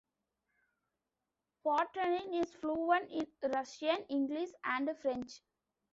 Potanin 1.63 2.41
is 2.43 2.51
fluent 2.55 3.11
in 3.11 3.27
Russian, 3.51 4.03
English, 4.09 4.49
and 4.63 4.89
French. 4.99 5.43